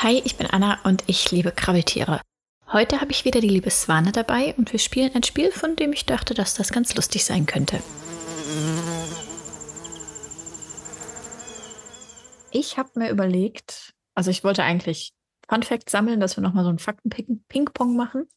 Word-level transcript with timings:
Hi, 0.00 0.22
ich 0.24 0.36
bin 0.36 0.46
Anna 0.46 0.78
und 0.84 1.02
ich 1.08 1.32
liebe 1.32 1.50
Krabbeltiere. 1.50 2.20
Heute 2.72 3.00
habe 3.00 3.10
ich 3.10 3.24
wieder 3.24 3.40
die 3.40 3.48
liebe 3.48 3.68
Swane 3.68 4.12
dabei 4.12 4.54
und 4.56 4.70
wir 4.70 4.78
spielen 4.78 5.10
ein 5.12 5.24
Spiel, 5.24 5.50
von 5.50 5.74
dem 5.74 5.92
ich 5.92 6.06
dachte, 6.06 6.34
dass 6.34 6.54
das 6.54 6.70
ganz 6.70 6.94
lustig 6.94 7.24
sein 7.24 7.46
könnte. 7.46 7.82
Ich 12.52 12.78
habe 12.78 12.90
mir 12.94 13.10
überlegt, 13.10 13.92
also 14.14 14.30
ich 14.30 14.44
wollte 14.44 14.62
eigentlich 14.62 15.14
Fun 15.48 15.64
Facts 15.64 15.90
sammeln, 15.90 16.20
dass 16.20 16.36
wir 16.36 16.44
nochmal 16.44 16.62
so 16.62 16.70
einen 16.70 16.78
Fakten-Ping-Pong 16.78 17.96
machen. 17.96 18.28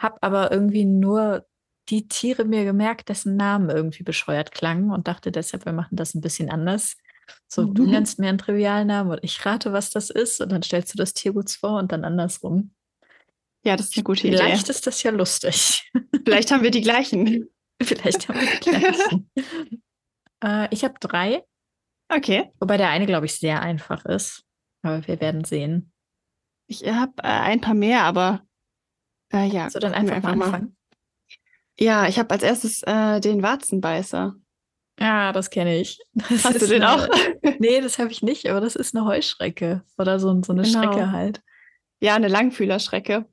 Hab 0.00 0.18
aber 0.20 0.50
irgendwie 0.50 0.84
nur 0.84 1.46
die 1.90 2.08
Tiere 2.08 2.44
mir 2.44 2.64
gemerkt, 2.64 3.08
dessen 3.08 3.36
Namen 3.36 3.70
irgendwie 3.70 4.02
bescheuert 4.02 4.50
klangen 4.50 4.90
und 4.90 5.06
dachte 5.06 5.30
deshalb, 5.30 5.64
wir 5.64 5.72
machen 5.72 5.94
das 5.94 6.16
ein 6.16 6.20
bisschen 6.20 6.50
anders. 6.50 6.96
So, 7.48 7.66
mhm. 7.66 7.74
du 7.74 7.86
nennst 7.86 8.18
mir 8.18 8.28
einen 8.28 8.38
Trivialnamen 8.38 9.12
und 9.12 9.20
ich 9.22 9.44
rate, 9.44 9.72
was 9.72 9.90
das 9.90 10.10
ist 10.10 10.40
und 10.40 10.50
dann 10.52 10.62
stellst 10.62 10.94
du 10.94 10.98
das 10.98 11.14
Tier 11.14 11.32
gut 11.32 11.50
vor 11.50 11.78
und 11.78 11.92
dann 11.92 12.04
andersrum. 12.04 12.72
Ja, 13.64 13.76
das 13.76 13.88
ist 13.88 13.96
eine 13.96 14.04
gute 14.04 14.26
Idee. 14.26 14.38
Vielleicht 14.38 14.68
ist 14.68 14.86
das 14.86 15.02
ja 15.02 15.10
lustig. 15.10 15.90
Vielleicht 16.24 16.50
haben 16.50 16.62
wir 16.62 16.70
die 16.70 16.80
gleichen. 16.80 17.48
Vielleicht 17.82 18.28
haben 18.28 18.40
wir 18.40 18.48
die 18.48 18.70
gleichen. 18.70 19.30
äh, 20.44 20.68
ich 20.70 20.84
habe 20.84 20.94
drei. 21.00 21.44
Okay. 22.08 22.50
Wobei 22.58 22.76
der 22.76 22.88
eine, 22.88 23.06
glaube 23.06 23.26
ich, 23.26 23.34
sehr 23.34 23.60
einfach 23.60 24.04
ist. 24.04 24.44
Aber 24.82 25.06
wir 25.06 25.20
werden 25.20 25.44
sehen. 25.44 25.92
Ich 26.66 26.86
habe 26.86 27.12
äh, 27.18 27.26
ein 27.26 27.60
paar 27.60 27.74
mehr, 27.74 28.04
aber 28.04 28.42
äh, 29.32 29.46
ja. 29.46 29.68
So, 29.70 29.78
dann 29.78 29.94
einfach, 29.94 30.16
einfach 30.16 30.34
mal 30.34 30.46
anfangen. 30.46 30.76
Ja, 31.78 32.06
ich 32.06 32.18
habe 32.18 32.30
als 32.30 32.42
erstes 32.42 32.82
äh, 32.82 33.20
den 33.20 33.42
Warzenbeißer. 33.42 34.34
Ja, 35.00 35.32
das 35.32 35.48
kenne 35.48 35.80
ich. 35.80 35.98
Das 36.12 36.44
Hast 36.44 36.60
du 36.60 36.66
den 36.66 36.82
eine, 36.82 36.92
auch? 36.92 37.08
nee, 37.58 37.80
das 37.80 37.98
habe 37.98 38.12
ich 38.12 38.22
nicht, 38.22 38.48
aber 38.48 38.60
das 38.60 38.76
ist 38.76 38.94
eine 38.94 39.06
Heuschrecke 39.06 39.82
oder 39.96 40.20
so, 40.20 40.28
so 40.42 40.52
eine 40.52 40.62
genau. 40.62 40.82
Schrecke 40.82 41.12
halt. 41.12 41.40
Ja, 42.00 42.14
eine 42.14 42.28
Langfühlerschrecke. 42.28 43.24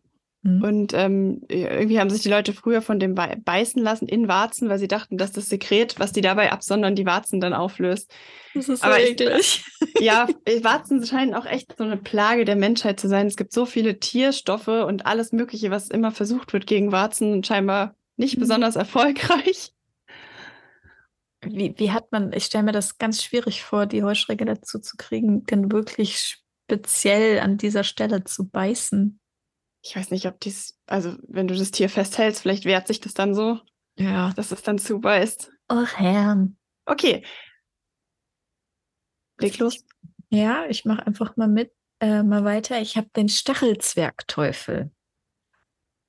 Mhm. 0.44 0.64
Und 0.64 0.94
ähm, 0.94 1.42
irgendwie 1.50 2.00
haben 2.00 2.10
sich 2.10 2.22
die 2.22 2.30
Leute 2.30 2.54
früher 2.54 2.82
von 2.82 3.00
dem 3.00 3.16
beißen 3.16 3.82
lassen 3.82 4.08
in 4.08 4.30
Warzen, 4.30 4.70
weil 4.70 4.80
sie 4.80 4.88
dachten, 4.88 5.18
dass 5.18 5.34
das 5.34 5.50
Sekret, 5.50 6.00
was 6.00 6.14
die 6.14 6.22
dabei 6.22 6.52
absondern, 6.52 6.96
die 6.96 7.06
Warzen 7.06 7.42
dann 7.42 7.54
auflöst. 7.54 8.14
Das 8.54 8.70
ist 8.70 8.82
so 8.82 8.88
Aber 8.88 9.00
eklig. 9.00 9.66
Ich, 9.96 10.00
ja, 10.02 10.28
Warzen 10.62 11.06
scheinen 11.06 11.34
auch 11.34 11.46
echt 11.46 11.76
so 11.78 11.84
eine 11.84 11.98
Plage 11.98 12.46
der 12.46 12.56
Menschheit 12.56 13.00
zu 13.00 13.10
sein. 13.10 13.28
Es 13.28 13.36
gibt 13.36 13.52
so 13.52 13.66
viele 13.66 14.00
Tierstoffe 14.00 14.68
und 14.68 15.06
alles 15.06 15.34
Mögliche, 15.34 15.70
was 15.70 15.90
immer 15.90 16.12
versucht 16.12 16.54
wird 16.54 16.66
gegen 16.66 16.94
Warzen 16.94 17.34
und 17.34 17.46
scheinbar 17.46 17.96
nicht 18.16 18.38
mhm. 18.38 18.42
besonders 18.42 18.78
erfolgreich. 18.78 19.74
Wie, 21.42 21.74
wie 21.78 21.92
hat 21.92 22.12
man, 22.12 22.34
ich 22.34 22.46
stelle 22.46 22.64
mir 22.64 22.72
das 22.72 22.98
ganz 22.98 23.24
schwierig 23.24 23.64
vor, 23.64 23.86
die 23.86 24.04
Heuschrecke 24.04 24.46
dazu 24.46 24.80
zu 24.80 24.98
kriegen, 24.98 25.44
denn 25.46 25.72
wirklich 25.72 26.44
speziell 26.68 27.40
an 27.40 27.58
dieser 27.58 27.84
Stelle 27.84 28.24
zu 28.24 28.50
beißen. 28.50 29.20
Ich 29.84 29.96
weiß 29.96 30.12
nicht, 30.12 30.26
ob 30.26 30.40
dies, 30.40 30.78
also 30.88 31.16
wenn 31.28 31.48
du 31.48 31.56
das 31.56 31.72
Tier 31.72 31.90
festhältst, 31.90 32.42
vielleicht 32.42 32.66
wehrt 32.66 32.88
sich 32.88 33.00
das 33.00 33.14
dann 33.14 33.36
so, 33.36 33.60
ja. 33.98 34.34
dass 34.36 34.52
es 34.52 34.64
dann 34.64 34.80
zubeißt. 34.80 35.52
Oh 35.70 35.86
Herrn. 35.86 36.58
Okay. 36.86 37.24
Leg 39.40 39.60
los. 39.60 39.86
Ja, 40.30 40.66
ich 40.68 40.86
mache 40.86 41.06
einfach 41.06 41.38
mal 41.38 41.48
mit, 41.48 41.72
äh, 42.00 42.24
mal 42.24 42.44
weiter. 42.44 42.82
Ich 42.82 42.98
habe 42.98 43.10
den 43.16 43.30
Stachelzwergteufel. 43.30 44.92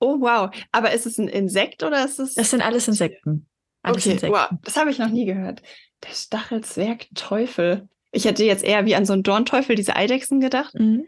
Oh 0.00 0.20
wow. 0.20 0.50
Aber 0.72 0.92
ist 0.92 1.06
es 1.06 1.18
ein 1.18 1.28
Insekt 1.28 1.82
oder 1.82 2.04
ist 2.04 2.18
es. 2.18 2.34
Das 2.34 2.50
sind 2.50 2.62
alles 2.62 2.88
Insekten. 2.88 3.48
Alles 3.88 4.04
okay, 4.04 4.14
Insekten. 4.14 4.36
wow, 4.36 4.48
das 4.62 4.76
habe 4.76 4.90
ich 4.90 4.98
noch 4.98 5.08
nie 5.08 5.24
gehört. 5.24 5.62
Der 6.04 6.12
Stachelzwergteufel. 6.12 7.88
Ich 8.12 8.24
hätte 8.24 8.44
jetzt 8.44 8.64
eher 8.64 8.86
wie 8.86 8.94
an 8.94 9.04
so 9.04 9.12
einen 9.12 9.22
Dornteufel, 9.22 9.76
diese 9.76 9.96
Eidechsen 9.96 10.40
gedacht. 10.40 10.74
Mhm. 10.74 11.06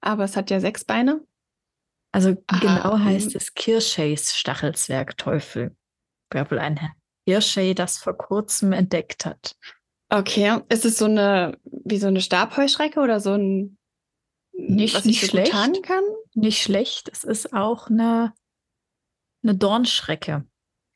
Aber 0.00 0.24
es 0.24 0.36
hat 0.36 0.50
ja 0.50 0.60
sechs 0.60 0.84
Beine. 0.84 1.24
Also 2.12 2.36
ah, 2.46 2.58
genau 2.58 2.98
heißt 2.98 3.34
es 3.34 3.54
Kirschays 3.54 4.36
Stachelzwergteufel. 4.36 5.76
Gab 6.30 6.50
wohl 6.50 6.58
ein 6.58 6.76
Herr 6.76 6.92
Kirschay 7.28 7.74
das 7.74 7.98
vor 7.98 8.16
kurzem 8.16 8.72
entdeckt 8.72 9.26
hat. 9.26 9.54
Okay, 10.08 10.60
ist 10.70 10.86
es 10.86 10.96
so 10.96 11.04
eine, 11.04 11.58
wie 11.64 11.98
so 11.98 12.06
eine 12.06 12.22
Stabheuschrecke 12.22 13.00
oder 13.00 13.20
so 13.20 13.34
ein, 13.34 13.76
nicht, 14.52 14.94
was 14.94 15.04
nicht 15.04 15.20
so 15.20 15.26
schlecht, 15.26 15.52
kann? 15.52 15.74
Nicht 16.32 16.62
schlecht. 16.62 17.10
Es 17.12 17.24
ist 17.24 17.52
auch 17.52 17.88
eine, 17.88 18.32
eine 19.42 19.54
Dornschrecke. 19.54 20.46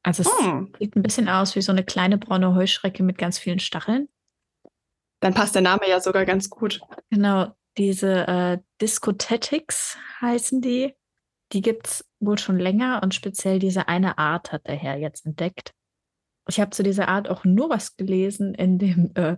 Also 0.03 0.23
es 0.23 0.29
oh. 0.29 0.67
sieht 0.79 0.97
ein 0.97 1.03
bisschen 1.03 1.29
aus 1.29 1.55
wie 1.55 1.63
so 1.63 1.73
eine 1.73 1.85
kleine 1.85 2.19
braune 2.19 2.55
Heuschrecke 2.55 3.03
mit 3.03 3.19
ganz 3.19 3.39
vielen 3.39 3.61
Stacheln. 3.61 4.09
Dann 5.21 5.35
passt 5.35 5.55
der 5.55 5.63
Name 5.63 5.89
ja 5.89 6.01
sogar 6.01 6.25
ganz 6.25 6.51
gut. 6.51 6.81
Genau, 7.11 7.55
diese 7.79 8.27
äh, 8.27 8.59
Discothetics 8.81 9.97
heißen 10.21 10.61
die. 10.61 10.95
Die 11.53 11.61
gibt 11.61 11.87
es 11.87 12.05
wohl 12.19 12.39
schon 12.39 12.59
länger 12.59 13.01
und 13.03 13.15
speziell 13.15 13.59
diese 13.59 13.87
eine 13.87 14.19
Art 14.19 14.53
hat 14.53 14.67
der 14.67 14.75
Herr 14.75 14.97
jetzt 14.97 15.27
entdeckt. 15.27 15.75
Ich 16.49 16.59
habe 16.59 16.71
zu 16.71 16.83
dieser 16.83 17.09
Art 17.09 17.29
auch 17.29 17.45
nur 17.45 17.71
was 17.71 17.97
gelesen 17.97 18.55
in 18.55 18.79
dem 18.79 19.13
äh, 19.15 19.37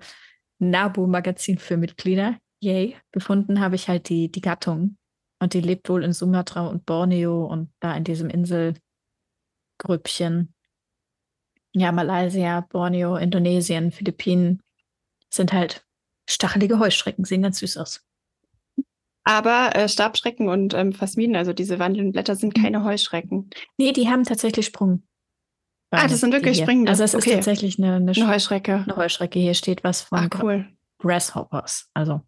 NABU-Magazin 0.58 1.58
für 1.58 1.76
Mitglieder. 1.76 2.38
Yay. 2.60 2.96
Gefunden 3.12 3.60
habe 3.60 3.74
ich 3.74 3.88
halt 3.88 4.08
die, 4.08 4.30
die 4.30 4.40
Gattung. 4.40 4.96
Und 5.38 5.52
die 5.52 5.60
lebt 5.60 5.90
wohl 5.90 6.04
in 6.04 6.14
Sumatra 6.14 6.68
und 6.68 6.86
Borneo 6.86 7.44
und 7.44 7.70
da 7.80 7.94
in 7.94 8.04
diesem 8.04 8.30
Inselgrüppchen. 8.30 10.53
Ja, 11.74 11.92
Malaysia, 11.92 12.60
Borneo, 12.60 13.16
Indonesien, 13.16 13.90
Philippinen 13.90 14.62
sind 15.28 15.52
halt 15.52 15.84
stachelige 16.28 16.78
Heuschrecken, 16.78 17.24
sehen 17.24 17.42
ganz 17.42 17.58
süß 17.58 17.76
aus. 17.78 18.04
Aber 19.24 19.74
äh, 19.74 19.88
Stabschrecken 19.88 20.48
und 20.48 20.74
ähm, 20.74 20.92
Phasmiden, 20.92 21.34
also 21.34 21.52
diese 21.52 21.78
wandelnden 21.78 22.12
Blätter, 22.12 22.36
sind 22.36 22.54
keine 22.54 22.84
Heuschrecken. 22.84 23.50
Nee, 23.78 23.92
die 23.92 24.08
haben 24.08 24.24
tatsächlich 24.24 24.66
Sprung. 24.66 25.02
Ah, 25.90 26.08
das 26.08 26.20
sind 26.20 26.32
wirklich 26.32 26.58
springende. 26.58 26.90
Also 26.90 27.04
es 27.04 27.14
okay. 27.14 27.30
ist 27.30 27.34
tatsächlich 27.36 27.78
eine, 27.78 27.94
eine, 27.94 28.12
eine, 28.12 28.28
Heuschrecke. 28.28 28.84
Eine 28.84 28.96
Heuschrecke. 28.96 29.38
Hier 29.38 29.54
steht 29.54 29.84
was 29.84 30.02
von 30.02 30.28
Ach, 30.30 30.42
cool. 30.42 30.68
Grasshoppers. 30.98 31.88
Also 31.94 32.20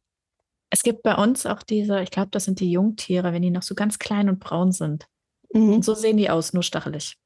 es 0.71 0.83
gibt 0.83 1.03
bei 1.03 1.15
uns 1.15 1.47
auch 1.47 1.63
diese, 1.63 2.01
ich 2.01 2.11
glaube, 2.11 2.31
das 2.31 2.45
sind 2.45 2.61
die 2.61 2.71
Jungtiere, 2.71 3.33
wenn 3.33 3.43
die 3.43 3.51
noch 3.51 3.63
so 3.63 3.75
ganz 3.75 3.99
klein 3.99 4.29
und 4.29 4.41
braun 4.41 4.73
sind. 4.73 5.07
Mhm. 5.53 5.75
Und 5.75 5.85
so 5.85 5.95
sehen 5.95 6.17
die 6.17 6.31
aus, 6.31 6.53
nur 6.53 6.63
stachelig. 6.63 7.17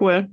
Cool. 0.00 0.32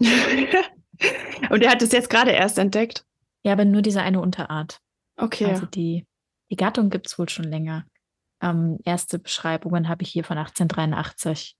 und 1.50 1.62
er 1.62 1.70
hat 1.70 1.82
es 1.82 1.92
jetzt 1.92 2.10
gerade 2.10 2.30
erst 2.30 2.58
entdeckt? 2.58 3.04
Ja, 3.44 3.52
aber 3.52 3.64
nur 3.64 3.82
diese 3.82 4.02
eine 4.02 4.20
Unterart. 4.20 4.80
Okay. 5.16 5.46
Also 5.46 5.66
die, 5.66 6.06
die 6.50 6.56
Gattung 6.56 6.90
gibt 6.90 7.06
es 7.06 7.18
wohl 7.18 7.28
schon 7.28 7.44
länger. 7.44 7.86
Ähm, 8.40 8.78
erste 8.84 9.18
Beschreibungen 9.18 9.88
habe 9.88 10.02
ich 10.02 10.10
hier 10.10 10.24
von 10.24 10.38
1883. 10.38 11.56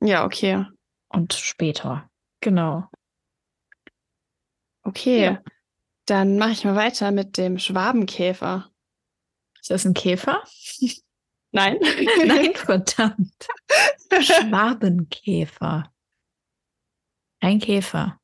Ja, 0.00 0.24
okay. 0.24 0.64
Und 1.08 1.32
später. 1.32 2.08
Genau. 2.40 2.84
Okay. 4.82 5.24
Ja. 5.24 5.42
Dann 6.06 6.38
mache 6.38 6.52
ich 6.52 6.64
mal 6.64 6.76
weiter 6.76 7.10
mit 7.10 7.36
dem 7.36 7.58
Schwabenkäfer. 7.58 8.70
Ist 9.60 9.70
das 9.70 9.84
ein 9.84 9.94
Käfer? 9.94 10.42
Nein. 11.52 11.78
Nein, 12.24 12.54
verdammt. 12.54 13.48
Schwabenkäfer. 14.20 15.92
Ein 17.40 17.58
Käfer. 17.58 18.20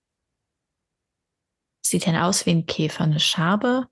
Sieht 1.82 2.06
denn 2.06 2.16
aus 2.16 2.46
wie 2.46 2.50
ein 2.50 2.66
Käfer? 2.66 3.04
Eine 3.04 3.20
Schabe? 3.20 3.88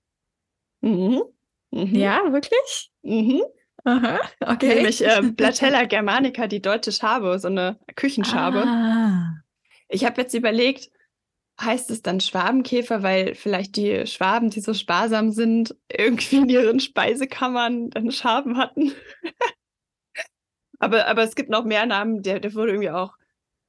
Mhm. 0.81 1.23
Mhm. 1.71 1.95
Ja, 1.95 2.31
wirklich? 2.31 2.91
Mhm. 3.01 3.41
Aha, 3.83 4.19
okay. 4.41 4.75
Nämlich 4.75 5.05
äh, 5.05 5.21
Blatella 5.35 5.85
germanica, 5.85 6.47
die 6.47 6.61
deutsche 6.61 6.91
Schabe, 6.91 7.37
so 7.39 7.47
eine 7.47 7.79
Küchenschabe. 7.95 8.63
Ah. 8.65 9.35
Ich 9.89 10.03
habe 10.05 10.21
jetzt 10.21 10.33
überlegt, 10.33 10.89
heißt 11.61 11.91
es 11.91 12.01
dann 12.01 12.19
Schwabenkäfer, 12.19 13.03
weil 13.03 13.35
vielleicht 13.35 13.75
die 13.75 14.07
Schwaben, 14.07 14.49
die 14.49 14.59
so 14.59 14.73
sparsam 14.73 15.31
sind, 15.31 15.75
irgendwie 15.89 16.37
in 16.37 16.49
ihren 16.49 16.79
Speisekammern 16.79 17.91
dann 17.91 18.11
Schaben 18.11 18.57
hatten. 18.57 18.93
aber, 20.79 21.07
aber 21.07 21.23
es 21.23 21.35
gibt 21.35 21.49
noch 21.49 21.63
mehr 21.63 21.85
Namen, 21.85 22.23
der, 22.23 22.39
der 22.39 22.53
wurde 22.55 22.71
irgendwie 22.71 22.89
auch 22.89 23.13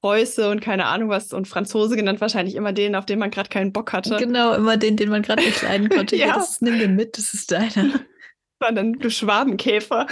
Preuße 0.06 0.48
und 0.48 0.60
keine 0.60 0.86
Ahnung 0.86 1.08
was 1.08 1.32
und 1.32 1.48
Franzose 1.48 1.96
genannt, 1.96 2.20
wahrscheinlich 2.20 2.54
immer 2.54 2.72
den, 2.72 2.94
auf 2.94 3.06
den 3.06 3.18
man 3.18 3.32
gerade 3.32 3.48
keinen 3.48 3.72
Bock 3.72 3.92
hatte. 3.92 4.16
Genau, 4.18 4.54
immer 4.54 4.76
den, 4.76 4.96
den 4.96 5.08
man 5.08 5.22
gerade 5.22 5.42
nicht 5.42 5.60
leiden 5.62 5.88
konnte. 5.88 6.14
ja. 6.16 6.32
das, 6.32 6.60
nimm 6.60 6.78
den 6.78 6.94
mit, 6.94 7.18
das 7.18 7.34
ist 7.34 7.50
deiner. 7.50 7.98
Sondern 8.62 8.92
du 8.92 9.10
Schwabenkäfer. 9.10 10.06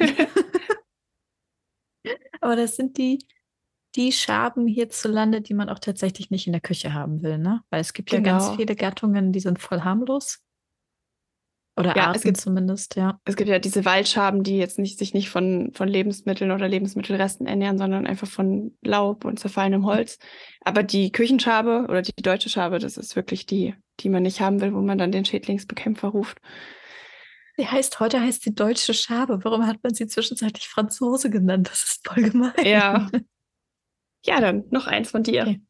Aber 2.40 2.56
das 2.56 2.76
sind 2.76 2.96
die, 2.96 3.18
die 3.96 4.12
Schaben 4.12 4.66
hierzulande, 4.66 5.42
die 5.42 5.52
man 5.52 5.68
auch 5.68 5.78
tatsächlich 5.78 6.30
nicht 6.30 6.46
in 6.46 6.54
der 6.54 6.62
Küche 6.62 6.94
haben 6.94 7.22
will, 7.22 7.36
ne? 7.36 7.62
Weil 7.68 7.82
es 7.82 7.92
gibt 7.92 8.08
genau. 8.08 8.26
ja 8.26 8.32
ganz 8.32 8.44
genau. 8.46 8.56
viele 8.56 8.76
Gattungen, 8.76 9.32
die 9.32 9.40
sind 9.40 9.58
voll 9.58 9.82
harmlos. 9.82 10.40
Oder 11.76 11.96
ja, 11.96 12.06
Arten 12.06 12.16
es 12.16 12.22
gibt, 12.22 12.36
zumindest, 12.36 12.94
ja. 12.94 13.18
Es 13.24 13.34
gibt 13.34 13.50
ja 13.50 13.58
diese 13.58 13.84
Waldschaben, 13.84 14.44
die 14.44 14.58
jetzt 14.58 14.78
nicht, 14.78 14.96
sich 14.96 15.12
nicht 15.12 15.28
von, 15.28 15.72
von 15.74 15.88
Lebensmitteln 15.88 16.52
oder 16.52 16.68
Lebensmittelresten 16.68 17.46
ernähren, 17.46 17.78
sondern 17.78 18.06
einfach 18.06 18.28
von 18.28 18.76
Laub 18.82 19.24
und 19.24 19.40
zerfallenem 19.40 19.84
Holz. 19.84 20.18
Aber 20.60 20.84
die 20.84 21.10
Küchenschabe 21.10 21.86
oder 21.88 22.02
die 22.02 22.12
deutsche 22.22 22.48
Schabe, 22.48 22.78
das 22.78 22.96
ist 22.96 23.16
wirklich 23.16 23.46
die, 23.46 23.74
die 24.00 24.08
man 24.08 24.22
nicht 24.22 24.40
haben 24.40 24.60
will, 24.60 24.72
wo 24.72 24.80
man 24.80 24.98
dann 24.98 25.10
den 25.10 25.24
Schädlingsbekämpfer 25.24 26.08
ruft. 26.08 26.38
Die 27.58 27.66
heißt, 27.66 27.98
heute 27.98 28.20
heißt 28.20 28.42
sie 28.42 28.54
deutsche 28.54 28.94
Schabe. 28.94 29.40
Warum 29.42 29.66
hat 29.66 29.78
man 29.82 29.94
sie 29.94 30.06
zwischenzeitlich 30.06 30.68
Franzose 30.68 31.28
genannt? 31.28 31.68
Das 31.70 31.84
ist 31.84 32.06
voll 32.06 32.22
gemein. 32.30 32.52
Ja. 32.64 33.08
Ja, 34.26 34.40
dann 34.40 34.64
noch 34.70 34.86
eins 34.86 35.10
von 35.10 35.22
dir. 35.22 35.42
Okay. 35.42 35.60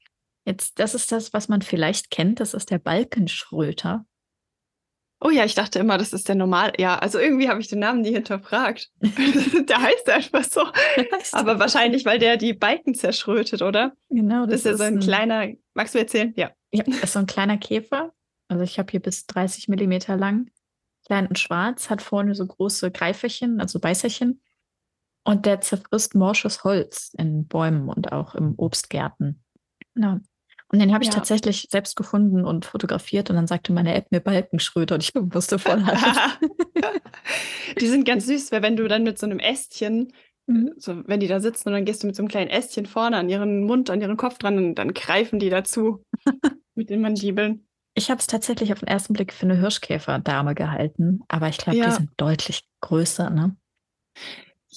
Jetzt, 0.44 0.78
das 0.78 0.94
ist 0.94 1.10
das, 1.10 1.32
was 1.32 1.48
man 1.48 1.62
vielleicht 1.62 2.10
kennt. 2.10 2.40
Das 2.40 2.54
ist 2.54 2.70
der 2.70 2.78
Balkenschröter. 2.78 4.06
Oh 5.26 5.30
ja, 5.30 5.46
ich 5.46 5.54
dachte 5.54 5.78
immer, 5.78 5.96
das 5.96 6.12
ist 6.12 6.28
der 6.28 6.34
normal. 6.34 6.74
Ja, 6.78 6.98
also 6.98 7.18
irgendwie 7.18 7.48
habe 7.48 7.58
ich 7.58 7.68
den 7.68 7.78
Namen 7.78 8.02
nie 8.02 8.12
hinterfragt. 8.12 8.90
der 9.00 9.80
heißt 9.80 10.10
einfach 10.10 10.44
so. 10.44 10.60
Aber 11.32 11.58
wahrscheinlich, 11.58 12.04
weil 12.04 12.18
der 12.18 12.36
die 12.36 12.52
Balken 12.52 12.94
zerschrötet, 12.94 13.62
oder? 13.62 13.96
Genau. 14.10 14.44
Das, 14.44 14.64
das 14.64 14.64
ist 14.64 14.64
ja 14.66 14.76
so 14.76 14.82
ein, 14.84 14.98
ein, 14.98 15.00
kleiner. 15.00 15.48
Magst 15.72 15.94
du 15.94 15.98
erzählen? 15.98 16.34
Ja. 16.36 16.52
Ja, 16.72 16.84
das 16.84 17.04
ist 17.04 17.12
so 17.14 17.20
ein 17.20 17.26
kleiner 17.26 17.56
Käfer. 17.56 18.12
Also 18.48 18.64
ich 18.64 18.78
habe 18.78 18.90
hier 18.90 19.00
bis 19.00 19.26
30 19.26 19.68
Millimeter 19.68 20.16
lang 20.16 20.50
klein 21.06 21.26
und 21.26 21.38
schwarz, 21.38 21.88
hat 21.88 22.02
vorne 22.02 22.34
so 22.34 22.46
große 22.46 22.90
Greiferchen, 22.90 23.60
also 23.60 23.80
Beißerchen. 23.80 24.42
Und 25.24 25.46
der 25.46 25.62
zerfrisst 25.62 26.14
morsches 26.14 26.64
Holz 26.64 27.14
in 27.16 27.46
Bäumen 27.46 27.88
und 27.88 28.12
auch 28.12 28.34
im 28.34 28.54
Obstgärten. 28.58 29.42
Genau. 29.94 30.18
Und 30.74 30.80
den 30.80 30.92
habe 30.92 31.04
ich 31.04 31.10
ja. 31.10 31.14
tatsächlich 31.14 31.68
selbst 31.70 31.94
gefunden 31.94 32.44
und 32.44 32.64
fotografiert 32.64 33.30
und 33.30 33.36
dann 33.36 33.46
sagte 33.46 33.72
meine 33.72 33.94
App 33.94 34.10
mir 34.10 34.18
Balkenschröter 34.18 34.96
und 34.96 35.04
ich 35.04 35.14
wusste 35.14 35.60
voll 35.60 35.84
Die 37.80 37.86
sind 37.86 38.04
ganz 38.04 38.26
süß, 38.26 38.50
weil 38.50 38.62
wenn 38.62 38.74
du 38.74 38.88
dann 38.88 39.04
mit 39.04 39.16
so 39.16 39.24
einem 39.26 39.38
Ästchen, 39.38 40.12
mhm. 40.48 40.72
so, 40.76 41.06
wenn 41.06 41.20
die 41.20 41.28
da 41.28 41.38
sitzen 41.38 41.68
und 41.68 41.74
dann 41.74 41.84
gehst 41.84 42.02
du 42.02 42.08
mit 42.08 42.16
so 42.16 42.22
einem 42.22 42.28
kleinen 42.28 42.50
Ästchen 42.50 42.86
vorne 42.86 43.18
an 43.18 43.28
ihren 43.28 43.62
Mund, 43.62 43.88
an 43.88 44.00
ihren 44.00 44.16
Kopf 44.16 44.38
dran 44.38 44.58
und 44.58 44.74
dann 44.74 44.94
greifen 44.94 45.38
die 45.38 45.48
dazu 45.48 46.02
mit 46.74 46.90
den 46.90 47.00
Mandibeln. 47.00 47.68
Ich 47.94 48.10
habe 48.10 48.18
es 48.18 48.26
tatsächlich 48.26 48.72
auf 48.72 48.80
den 48.80 48.88
ersten 48.88 49.12
Blick 49.12 49.32
für 49.32 49.46
eine 49.46 49.56
Hirschkäferdame 49.56 50.56
gehalten, 50.56 51.20
aber 51.28 51.46
ich 51.46 51.58
glaube, 51.58 51.78
ja. 51.78 51.86
die 51.86 51.92
sind 51.92 52.10
deutlich 52.16 52.64
größer, 52.80 53.30
ne? 53.30 53.56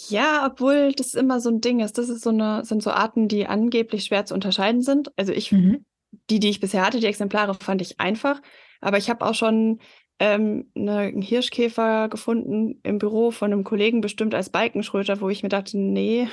Ja, 0.10 0.46
obwohl 0.46 0.92
das 0.92 1.16
immer 1.16 1.40
so 1.40 1.50
ein 1.50 1.60
Ding 1.60 1.80
ist. 1.80 1.98
Das 1.98 2.08
ist 2.08 2.22
so 2.22 2.30
eine, 2.30 2.64
sind 2.64 2.84
so 2.84 2.92
Arten, 2.92 3.28
die 3.28 3.48
angeblich 3.48 4.06
schwer 4.06 4.26
zu 4.26 4.36
unterscheiden 4.36 4.84
sind. 4.84 5.12
Also 5.18 5.34
ich, 5.34 5.52
mhm. 5.52 5.87
Die, 6.30 6.40
die 6.40 6.50
ich 6.50 6.60
bisher 6.60 6.86
hatte, 6.86 7.00
die 7.00 7.06
Exemplare 7.06 7.54
fand 7.56 7.82
ich 7.82 8.00
einfach. 8.00 8.42
Aber 8.82 8.98
ich 8.98 9.10
habe 9.10 9.26
auch 9.26 9.36
schon 9.36 9.80
ähm, 10.20 10.72
eine, 10.76 10.98
einen 11.00 11.22
Hirschkäfer 11.22 12.10
gefunden 12.10 12.80
im 12.84 12.98
Büro 12.98 13.32
von 13.32 13.52
einem 13.52 13.64
Kollegen, 13.64 14.02
bestimmt 14.02 14.34
als 14.34 14.50
Balkenschröter, 14.50 15.22
wo 15.22 15.30
ich 15.30 15.44
mir 15.44 15.50
dachte, 15.50 15.78
nee, 15.78 16.28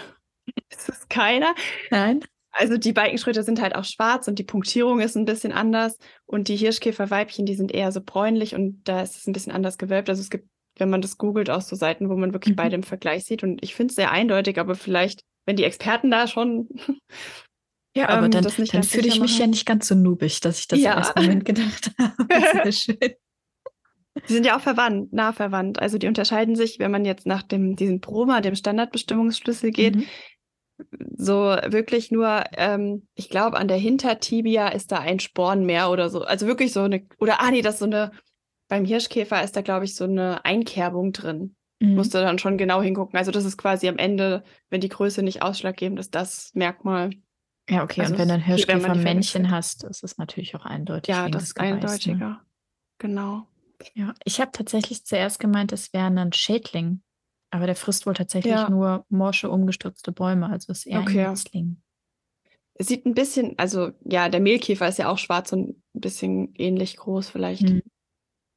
das 0.70 0.88
ist 0.88 1.10
keiner. 1.10 1.54
Nein. 1.90 2.20
Also 2.56 2.76
die 2.76 2.92
Balkenschröter 2.92 3.42
sind 3.42 3.60
halt 3.60 3.74
auch 3.74 3.84
schwarz 3.84 4.28
und 4.28 4.38
die 4.38 4.44
Punktierung 4.44 5.00
ist 5.00 5.16
ein 5.16 5.24
bisschen 5.24 5.52
anders. 5.52 5.98
Und 6.24 6.46
die 6.46 6.56
Hirschkäferweibchen, 6.56 7.46
die 7.46 7.56
sind 7.56 7.72
eher 7.72 7.90
so 7.90 8.00
bräunlich 8.00 8.54
und 8.54 8.82
da 8.84 9.02
ist 9.02 9.16
es 9.16 9.26
ein 9.26 9.32
bisschen 9.32 9.52
anders 9.52 9.76
gewölbt. 9.76 10.08
Also 10.08 10.22
es 10.22 10.30
gibt, 10.30 10.48
wenn 10.76 10.88
man 10.88 11.02
das 11.02 11.18
googelt, 11.18 11.50
auch 11.50 11.62
so 11.62 11.74
Seiten, 11.74 12.08
wo 12.08 12.16
man 12.16 12.32
wirklich 12.32 12.52
mhm. 12.52 12.58
beide 12.58 12.76
im 12.76 12.84
Vergleich 12.84 13.24
sieht. 13.24 13.42
Und 13.42 13.62
ich 13.64 13.74
finde 13.74 13.90
es 13.90 13.96
sehr 13.96 14.12
eindeutig, 14.12 14.60
aber 14.60 14.76
vielleicht, 14.76 15.24
wenn 15.46 15.56
die 15.56 15.64
Experten 15.64 16.10
da 16.10 16.28
schon. 16.28 16.68
Ja, 17.96 18.08
aber 18.08 18.26
ähm, 18.26 18.30
dann, 18.32 18.42
dann 18.42 18.82
fühle 18.82 19.06
ich 19.06 19.20
mich 19.20 19.32
machen. 19.32 19.40
ja 19.40 19.46
nicht 19.46 19.66
ganz 19.66 19.86
so 19.88 19.94
nubig, 19.94 20.40
dass 20.40 20.58
ich 20.58 20.68
das 20.68 20.80
ja. 20.80 20.92
im 20.92 20.98
ersten 20.98 21.22
Moment 21.22 21.44
gedacht 21.44 21.92
habe. 21.98 22.26
Sehr 22.28 22.72
schön. 22.96 23.14
Die 24.28 24.32
sind 24.32 24.46
ja 24.46 24.56
auch 24.56 24.60
verwandt, 24.60 25.12
nah 25.12 25.32
verwandt. 25.32 25.80
Also 25.80 25.98
die 25.98 26.06
unterscheiden 26.06 26.54
sich, 26.54 26.78
wenn 26.78 26.90
man 26.90 27.04
jetzt 27.04 27.26
nach 27.26 27.42
dem, 27.42 27.74
diesem 27.76 28.00
Proma, 28.00 28.40
dem 28.40 28.54
Standardbestimmungsschlüssel 28.54 29.70
geht, 29.70 29.96
mhm 29.96 30.04
so 31.16 31.34
wirklich 31.34 32.10
nur, 32.10 32.44
ähm, 32.56 33.06
ich 33.14 33.28
glaube, 33.28 33.56
an 33.56 33.68
der 33.68 33.76
Hintertibia 33.76 34.68
ist 34.68 34.92
da 34.92 34.98
ein 34.98 35.20
Sporn 35.20 35.64
mehr 35.64 35.90
oder 35.90 36.10
so. 36.10 36.22
Also 36.22 36.46
wirklich 36.46 36.72
so 36.72 36.80
eine, 36.82 37.06
oder 37.18 37.40
ah 37.40 37.50
nee, 37.50 37.62
das 37.62 37.74
ist 37.74 37.80
so 37.80 37.86
eine, 37.86 38.12
beim 38.68 38.84
Hirschkäfer 38.84 39.42
ist 39.42 39.56
da, 39.56 39.62
glaube 39.62 39.84
ich, 39.84 39.94
so 39.94 40.04
eine 40.04 40.44
Einkerbung 40.44 41.12
drin. 41.12 41.54
Mhm. 41.80 41.94
Musst 41.94 42.14
du 42.14 42.18
dann 42.18 42.38
schon 42.38 42.58
genau 42.58 42.82
hingucken. 42.82 43.16
Also 43.18 43.30
das 43.30 43.44
ist 43.44 43.56
quasi 43.56 43.88
am 43.88 43.98
Ende, 43.98 44.42
wenn 44.70 44.80
die 44.80 44.88
Größe 44.88 45.22
nicht 45.22 45.42
ausschlaggebend 45.42 45.98
ist, 46.00 46.14
das 46.14 46.50
Merkmal. 46.54 47.10
Ja, 47.68 47.82
okay. 47.82 48.02
Also 48.02 48.12
und 48.12 48.18
wenn 48.18 48.28
du 48.28 48.34
ein 48.34 48.40
Hirschkäfer-Männchen 48.40 49.50
hast, 49.50 49.84
ist 49.84 50.04
es 50.04 50.18
natürlich 50.18 50.54
auch 50.54 50.64
eindeutig. 50.64 51.14
Ja, 51.14 51.28
das 51.28 51.44
ist 51.44 51.58
eindeutiger. 51.58 52.28
Ne? 52.28 52.40
Genau. 52.98 53.46
Ja, 53.94 54.14
ich 54.24 54.40
habe 54.40 54.52
tatsächlich 54.52 55.04
zuerst 55.04 55.40
gemeint, 55.40 55.72
es 55.72 55.92
wäre 55.92 56.06
ein 56.06 56.32
Schädling. 56.32 57.02
Aber 57.50 57.66
der 57.66 57.76
frisst 57.76 58.04
wohl 58.04 58.14
tatsächlich 58.14 58.52
ja. 58.52 58.68
nur 58.68 59.06
morsche, 59.08 59.48
umgestürzte 59.48 60.10
Bäume, 60.10 60.48
also 60.48 60.72
ist 60.72 60.86
eher 60.86 61.00
okay. 61.00 61.24
ein 61.24 61.30
Nützling. 61.30 61.82
Es 62.74 62.88
sieht 62.88 63.06
ein 63.06 63.14
bisschen, 63.14 63.56
also 63.58 63.92
ja, 64.04 64.28
der 64.28 64.40
Mehlkäfer 64.40 64.88
ist 64.88 64.98
ja 64.98 65.08
auch 65.08 65.18
schwarz 65.18 65.52
und 65.52 65.76
ein 65.94 66.00
bisschen 66.00 66.52
ähnlich 66.56 66.96
groß. 66.96 67.30
Vielleicht 67.30 67.68
hm. 67.68 67.82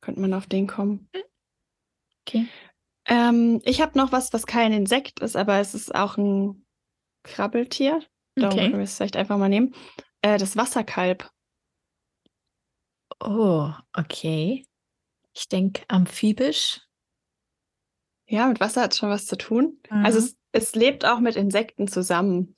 könnte 0.02 0.20
man 0.20 0.34
auf 0.34 0.48
den 0.48 0.66
kommen. 0.66 1.08
Okay. 2.26 2.48
Ähm, 3.06 3.62
ich 3.66 3.82
habe 3.82 3.98
noch 3.98 4.12
was, 4.12 4.34
was 4.34 4.48
kein 4.48 4.74
Insekt 4.74 5.20
ist, 5.20 5.36
aber 5.36 5.60
es 5.60 5.76
ist 5.76 5.94
auch 5.94 6.18
ein 6.18 6.66
Krabbeltier. 7.24 8.02
Darum 8.38 8.54
okay. 8.58 8.70
können 8.70 8.78
wir 8.78 8.84
es 8.84 8.98
vielleicht 8.98 9.18
einfach 9.18 9.38
mal 9.38 9.50
nehmen. 9.50 9.74
Äh, 10.22 10.38
das 10.38 10.56
Wasserkalb. 10.56 11.30
Oh, 13.20 13.72
okay. 13.94 14.66
Ich 15.34 15.48
denke 15.50 15.84
amphibisch. 15.88 16.82
Ja, 18.28 18.48
mit 18.48 18.60
Wasser 18.60 18.82
hat 18.82 18.96
schon 18.96 19.10
was 19.10 19.26
zu 19.26 19.38
tun. 19.38 19.80
Also 19.90 19.96
mhm. 19.96 20.06
Also 20.06 20.20
es, 20.20 20.38
es 20.52 20.76
lebt 20.76 21.06
auch 21.06 21.20
mit 21.20 21.36
Insekten 21.36 21.88
zusammen. 21.88 22.56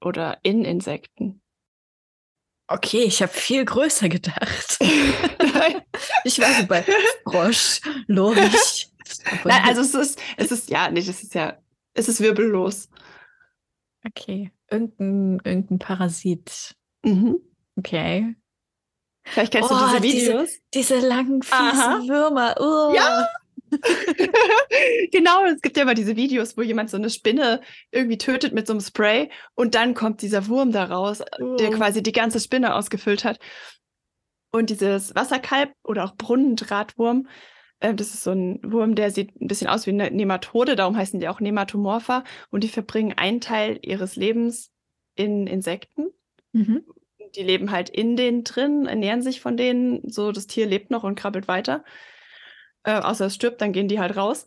Oder 0.00 0.38
in 0.42 0.64
Insekten. 0.64 1.40
Okay, 2.66 3.02
ich 3.02 3.20
habe 3.20 3.32
viel 3.32 3.64
größer 3.64 4.08
gedacht. 4.08 4.78
ich 6.24 6.38
war 6.40 6.52
so 6.54 6.66
bei 6.66 6.84
Frosch, 7.24 7.80
Lorich. 8.06 8.90
Nein, 9.44 9.62
also 9.64 9.80
es 9.82 9.94
ist, 9.94 10.22
es 10.36 10.52
ist, 10.52 10.70
ja, 10.70 10.90
nicht, 10.90 11.08
es 11.08 11.22
ist 11.22 11.34
ja, 11.34 11.58
es 11.94 12.08
ist 12.08 12.20
wirbellos. 12.20 12.88
Okay, 14.06 14.50
irgendein, 14.70 15.40
irgendein 15.44 15.78
Parasit. 15.78 16.74
Mhm. 17.02 17.38
Okay. 17.76 18.34
Vielleicht 19.24 19.52
kennst 19.52 19.70
oh, 19.70 19.74
du 19.74 19.86
diese 19.86 20.02
Videos. 20.02 20.50
Diese, 20.74 20.94
diese 20.94 21.06
langen, 21.08 21.42
fiesen 21.42 21.58
Aha. 21.58 22.02
Würmer. 22.06 22.54
Uh. 22.60 22.94
Ja, 22.94 23.26
genau, 25.12 25.44
es 25.44 25.60
gibt 25.60 25.76
ja 25.76 25.82
immer 25.82 25.94
diese 25.94 26.16
Videos, 26.16 26.56
wo 26.56 26.62
jemand 26.62 26.90
so 26.90 26.96
eine 26.96 27.10
Spinne 27.10 27.60
irgendwie 27.90 28.18
tötet 28.18 28.52
mit 28.52 28.66
so 28.66 28.72
einem 28.72 28.80
Spray 28.80 29.30
und 29.54 29.74
dann 29.74 29.94
kommt 29.94 30.22
dieser 30.22 30.48
Wurm 30.48 30.72
da 30.72 30.84
raus, 30.84 31.22
oh. 31.40 31.56
der 31.56 31.70
quasi 31.70 32.02
die 32.02 32.12
ganze 32.12 32.40
Spinne 32.40 32.74
ausgefüllt 32.74 33.24
hat. 33.24 33.38
Und 34.52 34.70
dieses 34.70 35.14
Wasserkalb 35.14 35.72
oder 35.82 36.04
auch 36.04 36.14
Brunnendrahtwurm, 36.16 37.28
äh, 37.84 37.94
das 37.94 38.14
ist 38.14 38.24
so 38.24 38.32
ein 38.32 38.60
Wurm, 38.62 38.94
der 38.94 39.10
sieht 39.10 39.40
ein 39.40 39.46
bisschen 39.46 39.68
aus 39.68 39.86
wie 39.86 39.90
eine 39.90 40.10
Nematode, 40.10 40.76
darum 40.76 40.96
heißen 40.96 41.20
die 41.20 41.28
auch 41.28 41.40
Nematomorpha 41.40 42.24
und 42.50 42.64
die 42.64 42.68
verbringen 42.68 43.14
einen 43.16 43.40
Teil 43.40 43.78
ihres 43.82 44.16
Lebens 44.16 44.70
in 45.14 45.46
Insekten. 45.46 46.08
Mhm. 46.52 46.84
Die 47.36 47.42
leben 47.42 47.70
halt 47.70 47.90
in 47.90 48.16
denen 48.16 48.44
drin, 48.44 48.86
ernähren 48.86 49.22
sich 49.22 49.40
von 49.40 49.56
denen, 49.56 50.08
so 50.08 50.32
das 50.32 50.46
Tier 50.46 50.66
lebt 50.66 50.90
noch 50.90 51.02
und 51.02 51.16
krabbelt 51.16 51.48
weiter 51.48 51.84
äh, 52.84 53.00
außer 53.00 53.26
es 53.26 53.34
stirbt, 53.34 53.60
dann 53.60 53.72
gehen 53.72 53.88
die 53.88 53.98
halt 53.98 54.16
raus. 54.16 54.46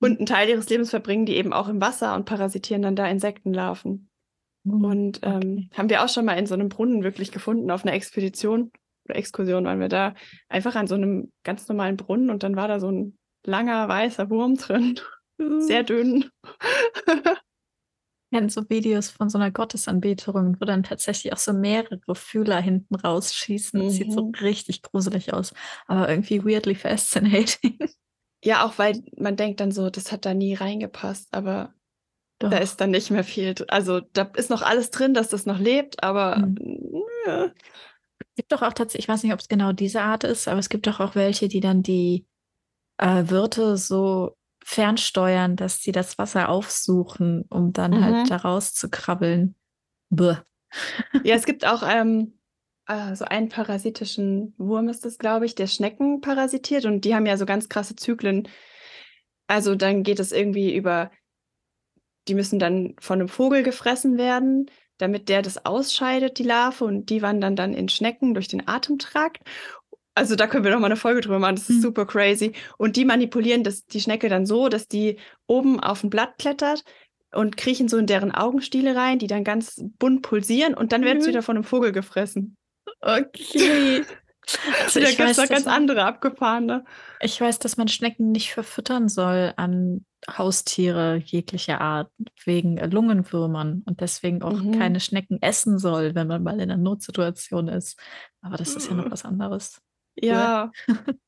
Und 0.00 0.12
mhm. 0.12 0.16
einen 0.18 0.26
Teil 0.26 0.48
ihres 0.48 0.68
Lebens 0.70 0.90
verbringen 0.90 1.26
die 1.26 1.36
eben 1.36 1.52
auch 1.52 1.68
im 1.68 1.80
Wasser 1.80 2.14
und 2.14 2.24
parasitieren 2.24 2.82
dann 2.82 2.96
da 2.96 3.06
Insektenlarven. 3.06 4.08
Mhm. 4.62 4.84
Und 4.84 5.20
ähm, 5.22 5.68
okay. 5.68 5.68
haben 5.76 5.90
wir 5.90 6.02
auch 6.02 6.08
schon 6.08 6.24
mal 6.24 6.38
in 6.38 6.46
so 6.46 6.54
einem 6.54 6.68
Brunnen 6.68 7.02
wirklich 7.04 7.32
gefunden, 7.32 7.70
auf 7.70 7.84
einer 7.84 7.94
Expedition 7.94 8.70
oder 9.06 9.16
Exkursion 9.16 9.64
waren 9.64 9.80
wir 9.80 9.88
da, 9.88 10.14
einfach 10.48 10.74
an 10.74 10.86
so 10.86 10.94
einem 10.94 11.32
ganz 11.42 11.68
normalen 11.68 11.96
Brunnen 11.96 12.30
und 12.30 12.42
dann 12.42 12.56
war 12.56 12.68
da 12.68 12.80
so 12.80 12.90
ein 12.90 13.18
langer 13.44 13.88
weißer 13.88 14.30
Wurm 14.30 14.56
drin. 14.56 15.00
Sehr 15.60 15.82
dünn. 15.82 16.30
kenne 18.34 18.50
so 18.50 18.68
Videos 18.68 19.10
von 19.10 19.30
so 19.30 19.38
einer 19.38 19.52
Gottesanbeterung, 19.52 20.56
wo 20.60 20.64
dann 20.64 20.82
tatsächlich 20.82 21.32
auch 21.32 21.38
so 21.38 21.52
mehrere 21.52 22.14
Fühler 22.16 22.60
hinten 22.60 22.96
rausschießen. 22.96 23.80
Das 23.80 23.92
mhm. 23.92 23.96
sieht 23.96 24.12
so 24.12 24.24
mhm. 24.24 24.34
richtig 24.34 24.82
gruselig 24.82 25.32
aus, 25.32 25.54
aber 25.86 26.08
irgendwie 26.08 26.44
weirdly 26.44 26.74
fascinating. 26.74 27.78
Ja, 28.46 28.66
auch 28.66 28.76
weil 28.76 29.02
man 29.16 29.36
denkt 29.36 29.60
dann 29.60 29.72
so, 29.72 29.88
das 29.88 30.12
hat 30.12 30.26
da 30.26 30.34
nie 30.34 30.52
reingepasst, 30.52 31.28
aber 31.32 31.72
Doch. 32.40 32.50
da 32.50 32.58
ist 32.58 32.78
dann 32.78 32.90
nicht 32.90 33.10
mehr 33.10 33.24
viel. 33.24 33.54
Also 33.68 34.00
da 34.00 34.30
ist 34.36 34.50
noch 34.50 34.60
alles 34.60 34.90
drin, 34.90 35.14
dass 35.14 35.30
das 35.30 35.46
noch 35.46 35.58
lebt, 35.58 36.02
aber 36.02 36.36
mhm. 36.36 37.04
Gibt 38.34 38.52
doch 38.52 38.62
auch 38.62 38.72
tatsächlich, 38.72 39.04
ich 39.04 39.08
weiß 39.08 39.22
nicht, 39.22 39.32
ob 39.32 39.40
es 39.40 39.48
genau 39.48 39.72
diese 39.72 40.02
Art 40.02 40.24
ist, 40.24 40.48
aber 40.48 40.58
es 40.58 40.68
gibt 40.68 40.86
doch 40.86 41.00
auch 41.00 41.14
welche, 41.14 41.48
die 41.48 41.60
dann 41.60 41.82
die 41.82 42.26
äh, 42.98 43.24
Wirte 43.28 43.76
so 43.76 44.36
fernsteuern, 44.64 45.56
dass 45.56 45.82
sie 45.82 45.92
das 45.92 46.18
Wasser 46.18 46.48
aufsuchen, 46.48 47.44
um 47.50 47.72
dann 47.72 48.02
halt 48.02 48.12
mhm. 48.12 48.16
halt 48.18 48.30
da 48.30 48.36
rauszukrabbeln. 48.36 49.54
Buh. 50.10 50.36
Ja, 51.22 51.34
es 51.34 51.44
gibt 51.44 51.66
auch 51.66 51.82
ähm, 51.86 52.38
äh, 52.86 53.14
so 53.14 53.24
einen 53.24 53.48
parasitischen 53.48 54.54
Wurm, 54.58 54.88
ist 54.88 55.04
das, 55.04 55.18
glaube 55.18 55.46
ich, 55.46 55.54
der 55.54 55.66
Schnecken 55.66 56.20
parasitiert 56.20 56.86
und 56.86 57.04
die 57.04 57.14
haben 57.14 57.26
ja 57.26 57.36
so 57.36 57.46
ganz 57.46 57.68
krasse 57.68 57.94
Zyklen. 57.94 58.48
Also 59.46 59.74
dann 59.74 60.02
geht 60.02 60.18
es 60.18 60.32
irgendwie 60.32 60.74
über, 60.74 61.10
die 62.28 62.34
müssen 62.34 62.58
dann 62.58 62.96
von 62.98 63.20
einem 63.20 63.28
Vogel 63.28 63.62
gefressen 63.62 64.16
werden, 64.16 64.70
damit 64.98 65.28
der 65.28 65.42
das 65.42 65.64
ausscheidet, 65.66 66.38
die 66.38 66.42
Larve, 66.44 66.84
und 66.84 67.10
die 67.10 67.22
wandern 67.22 67.56
dann 67.56 67.74
in 67.74 67.88
Schnecken 67.88 68.34
durch 68.34 68.48
den 68.48 68.66
Atemtrakt. 68.68 69.38
Also 70.16 70.36
da 70.36 70.46
können 70.46 70.64
wir 70.64 70.70
noch 70.70 70.78
mal 70.80 70.86
eine 70.86 70.96
Folge 70.96 71.20
drüber 71.22 71.38
machen. 71.40 71.56
Das 71.56 71.68
ist 71.70 71.76
Hm. 71.76 71.82
super 71.82 72.06
crazy. 72.06 72.52
Und 72.78 72.96
die 72.96 73.04
manipulieren 73.04 73.64
das, 73.64 73.84
die 73.86 74.00
Schnecke 74.00 74.28
dann 74.28 74.46
so, 74.46 74.68
dass 74.68 74.86
die 74.88 75.18
oben 75.46 75.80
auf 75.80 76.04
ein 76.04 76.10
Blatt 76.10 76.38
klettert 76.38 76.84
und 77.32 77.56
kriechen 77.56 77.88
so 77.88 77.96
in 77.98 78.06
deren 78.06 78.30
Augenstiele 78.32 78.94
rein, 78.94 79.18
die 79.18 79.26
dann 79.26 79.42
ganz 79.44 79.82
bunt 79.98 80.22
pulsieren 80.22 80.74
und 80.74 80.92
dann 80.92 81.04
werden 81.04 81.20
sie 81.20 81.28
Mhm. 81.28 81.32
wieder 81.32 81.42
von 81.42 81.56
einem 81.56 81.64
Vogel 81.64 81.90
gefressen. 81.92 82.56
Okay. 83.02 84.04
Also 84.82 85.00
da 85.00 85.08
ich 85.08 85.16
gibt 85.16 85.28
es 85.30 85.36
dass 85.36 85.48
ganz 85.48 85.64
man, 85.64 85.74
andere 85.74 86.04
abgefahrene. 86.04 86.84
ich 87.20 87.40
weiß, 87.40 87.58
dass 87.58 87.76
man 87.76 87.88
Schnecken 87.88 88.30
nicht 88.32 88.52
verfüttern 88.52 89.08
soll 89.08 89.52
an 89.56 90.04
Haustiere 90.30 91.16
jeglicher 91.16 91.80
Art, 91.80 92.10
wegen 92.44 92.76
Lungenwürmern 92.78 93.82
und 93.86 94.00
deswegen 94.00 94.42
auch 94.42 94.52
Mhm. 94.52 94.72
keine 94.78 95.00
Schnecken 95.00 95.40
essen 95.42 95.78
soll, 95.78 96.14
wenn 96.14 96.26
man 96.26 96.42
mal 96.42 96.54
in 96.54 96.70
einer 96.70 96.76
Notsituation 96.76 97.68
ist. 97.68 97.98
Aber 98.40 98.56
das 98.56 98.74
ist 98.74 98.88
ja 98.88 98.94
noch 98.94 99.10
was 99.10 99.24
anderes. 99.24 99.80
Ja. 100.16 100.70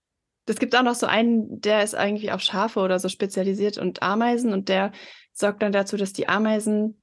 Es 0.48 0.60
gibt 0.60 0.76
auch 0.76 0.84
noch 0.84 0.94
so 0.94 1.06
einen, 1.06 1.60
der 1.60 1.82
ist 1.82 1.94
irgendwie 1.94 2.30
auf 2.30 2.40
Schafe 2.40 2.78
oder 2.78 3.00
so 3.00 3.08
spezialisiert 3.08 3.78
und 3.78 4.04
Ameisen 4.04 4.52
und 4.52 4.68
der 4.68 4.92
sorgt 5.32 5.60
dann 5.60 5.72
dazu, 5.72 5.96
dass 5.96 6.12
die 6.12 6.28
Ameisen 6.28 7.02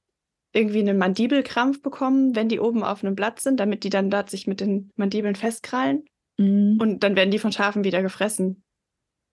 irgendwie 0.54 0.80
einen 0.80 0.98
Mandibelkrampf 0.98 1.82
bekommen, 1.82 2.34
wenn 2.36 2.48
die 2.48 2.60
oben 2.60 2.84
auf 2.84 3.04
einem 3.04 3.14
Blatt 3.16 3.40
sind, 3.40 3.58
damit 3.60 3.84
die 3.84 3.90
dann 3.90 4.10
dort 4.10 4.30
sich 4.30 4.46
mit 4.46 4.60
den 4.60 4.90
Mandibeln 4.96 5.34
festkrallen 5.36 6.04
Mhm. 6.38 6.78
und 6.80 7.00
dann 7.04 7.14
werden 7.14 7.30
die 7.30 7.38
von 7.38 7.52
Schafen 7.52 7.84
wieder 7.84 8.02
gefressen. 8.02 8.64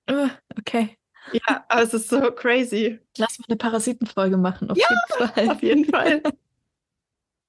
Uh, 0.10 0.30
okay. 0.60 0.98
Ja, 1.32 1.66
aber 1.70 1.84
es 1.84 1.94
ist 1.94 2.10
so 2.10 2.20
crazy. 2.32 3.00
Lass 3.18 3.40
mal 3.40 3.46
eine 3.50 3.58
Parasitenfolge 3.58 4.38
machen, 4.38 4.70
auf 4.72 4.78
Ja, 4.78 4.88
jeden 4.90 5.30
Fall. 5.30 5.50
Auf 5.50 5.64
jeden 5.64 5.86
Fall. 5.86 6.22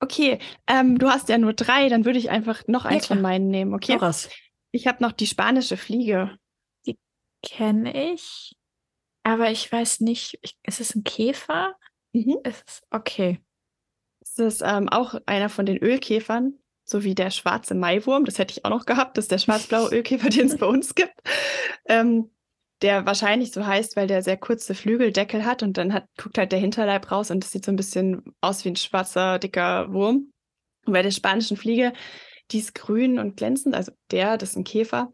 Okay, 0.01 0.39
ähm, 0.67 0.99
du 0.99 1.09
hast 1.09 1.29
ja 1.29 1.39
nur 1.39 1.53
drei, 1.53 1.89
dann 1.89 2.05
würde 2.05 2.19
ich 2.19 2.29
einfach 2.31 2.67
noch 2.67 2.85
Ja, 2.85 2.91
eins 2.91 3.07
von 3.07 3.19
klar. 3.19 3.31
meinen 3.31 3.49
nehmen, 3.49 3.73
okay? 3.75 3.93
Doras. 3.93 4.29
Ich 4.73 4.87
habe 4.87 5.03
noch 5.03 5.13
die 5.13 5.27
spanische 5.27 5.77
Fliege. 5.77 6.37
Kenne 7.45 8.13
ich, 8.13 8.57
aber 9.25 9.51
ich 9.51 9.71
weiß 9.71 10.01
nicht, 10.01 10.39
ich, 10.43 10.57
ist 10.63 10.81
es 10.81 10.95
ein 10.95 11.03
Käfer? 11.05 11.77
Mhm. 12.13 12.37
Ist 12.45 12.65
es, 12.67 12.83
okay. 12.91 13.41
Das 14.37 14.55
ist 14.55 14.63
ähm, 14.65 14.89
auch 14.89 15.15
einer 15.27 15.49
von 15.49 15.67
den 15.67 15.79
Ölkäfern, 15.79 16.55
so 16.85 17.05
wie 17.05 17.15
der 17.15 17.31
schwarze 17.31 17.75
Maiwurm. 17.75 18.25
Das 18.25 18.39
hätte 18.39 18.53
ich 18.53 18.65
auch 18.65 18.71
noch 18.71 18.87
gehabt. 18.87 19.17
Das 19.17 19.25
ist 19.25 19.33
der 19.33 19.39
schwarz-blaue 19.39 19.91
Ölkäfer, 19.93 20.31
den 20.31 20.47
es 20.47 20.59
bei 20.59 20.67
uns 20.67 20.95
gibt. 20.95 21.15
Ähm, 21.87 22.31
der 22.83 23.07
wahrscheinlich 23.07 23.53
so 23.53 23.65
heißt, 23.65 23.97
weil 23.97 24.09
der 24.09 24.23
sehr 24.23 24.37
kurze 24.37 24.75
Flügeldeckel 24.75 25.45
hat 25.45 25.63
und 25.63 25.79
dann 25.79 25.93
hat, 25.93 26.07
guckt 26.21 26.37
halt 26.37 26.53
der 26.53 26.59
Hinterleib 26.59 27.11
raus 27.11 27.31
und 27.31 27.43
das 27.45 27.53
sieht 27.53 27.65
so 27.65 27.71
ein 27.71 27.77
bisschen 27.77 28.23
aus 28.41 28.65
wie 28.65 28.71
ein 28.71 28.77
schwarzer, 28.77 29.39
dicker 29.39 29.93
Wurm. 29.93 30.33
Und 30.85 30.93
bei 30.93 31.03
der 31.03 31.13
spanischen 31.13 31.57
Fliege, 31.57 31.93
die 32.51 32.59
ist 32.59 32.75
grün 32.75 33.21
und 33.21 33.37
glänzend, 33.37 33.77
also 33.77 33.93
der, 34.11 34.37
das 34.37 34.51
ist 34.51 34.57
ein 34.57 34.65
Käfer. 34.65 35.13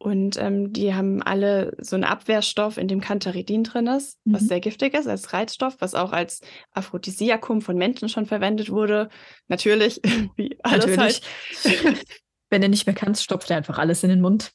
Und 0.00 0.36
ähm, 0.36 0.72
die 0.72 0.94
haben 0.94 1.22
alle 1.22 1.76
so 1.80 1.96
einen 1.96 2.04
Abwehrstoff, 2.04 2.76
in 2.78 2.86
dem 2.86 3.00
Cantaridin 3.00 3.64
drin 3.64 3.88
ist, 3.88 4.16
was 4.24 4.42
Mhm. 4.42 4.46
sehr 4.46 4.60
giftig 4.60 4.94
ist 4.94 5.08
als 5.08 5.32
Reizstoff, 5.32 5.76
was 5.80 5.94
auch 5.96 6.12
als 6.12 6.40
Aphrodisiakum 6.72 7.62
von 7.62 7.76
Menschen 7.76 8.08
schon 8.08 8.24
verwendet 8.26 8.70
wurde. 8.70 9.08
Natürlich, 9.48 10.00
wie 10.36 10.56
alles 10.62 10.86
Natürlich. 10.86 11.20
halt. 11.64 12.06
Wenn 12.50 12.62
du 12.62 12.68
nicht 12.68 12.86
mehr 12.86 12.94
kannst, 12.94 13.24
stopft 13.24 13.50
er 13.50 13.56
einfach 13.56 13.78
alles 13.78 14.02
in 14.04 14.10
den 14.10 14.20
Mund. 14.20 14.52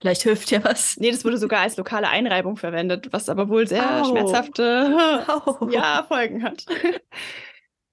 Vielleicht 0.00 0.22
hilft 0.22 0.52
ja 0.52 0.62
was. 0.62 0.96
Nee, 0.98 1.10
das 1.10 1.24
wurde 1.24 1.38
sogar 1.38 1.62
als 1.62 1.76
lokale 1.76 2.08
Einreibung 2.08 2.56
verwendet, 2.56 3.08
was 3.12 3.28
aber 3.28 3.48
wohl 3.48 3.66
sehr 3.66 4.02
Au. 4.04 4.08
schmerzhafte 4.08 4.96
Au. 5.26 5.68
ja, 5.70 6.04
Folgen 6.06 6.44
hat. 6.44 6.64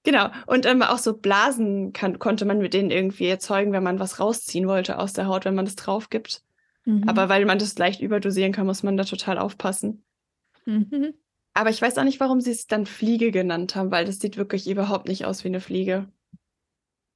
genau. 0.03 0.29
Und 0.45 0.67
ähm, 0.67 0.83
auch 0.83 0.99
so 0.99 1.17
Blasen 1.17 1.93
kann, 1.93 2.19
konnte 2.19 2.45
man 2.45 2.59
mit 2.59 2.75
denen 2.75 2.91
irgendwie 2.91 3.25
erzeugen, 3.27 3.71
wenn 3.71 3.81
man 3.83 3.99
was 3.99 4.19
rausziehen 4.19 4.67
wollte 4.67 4.99
aus 4.99 5.13
der 5.13 5.25
Haut, 5.25 5.45
wenn 5.45 5.55
man 5.55 5.65
das 5.65 5.75
drauf 5.75 6.09
gibt. 6.11 6.43
Mhm. 6.85 7.07
Aber 7.07 7.29
weil 7.29 7.45
man 7.45 7.59
das 7.59 7.77
leicht 7.77 8.01
überdosieren 8.01 8.51
kann, 8.51 8.65
muss 8.65 8.83
man 8.83 8.97
da 8.97 9.03
total 9.03 9.37
aufpassen. 9.37 10.05
Mhm. 10.65 11.13
Aber 11.53 11.69
ich 11.69 11.81
weiß 11.81 11.97
auch 11.97 12.03
nicht, 12.03 12.19
warum 12.19 12.41
sie 12.41 12.51
es 12.51 12.67
dann 12.67 12.85
Fliege 12.85 13.31
genannt 13.31 13.75
haben, 13.75 13.91
weil 13.91 14.05
das 14.05 14.19
sieht 14.19 14.37
wirklich 14.37 14.69
überhaupt 14.69 15.07
nicht 15.07 15.25
aus 15.25 15.43
wie 15.43 15.47
eine 15.47 15.61
Fliege. 15.61 16.11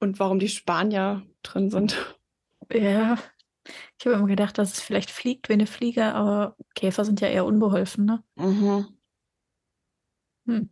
Und 0.00 0.18
warum 0.18 0.38
die 0.38 0.48
Spanier 0.48 1.26
drin 1.42 1.70
sind. 1.70 2.16
Ja. 2.72 3.18
Ich 3.98 4.06
habe 4.06 4.16
immer 4.16 4.26
gedacht, 4.26 4.56
dass 4.56 4.72
es 4.72 4.80
vielleicht 4.80 5.10
fliegt 5.10 5.48
wie 5.48 5.54
eine 5.54 5.66
Fliege, 5.66 6.14
aber 6.14 6.56
Käfer 6.74 7.04
sind 7.04 7.20
ja 7.20 7.28
eher 7.28 7.44
unbeholfen, 7.44 8.06
ne? 8.06 8.24
Mhm. 8.36 8.86
Hm. 10.46 10.70